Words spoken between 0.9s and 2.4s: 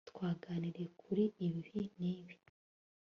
kuri ibi n'ibi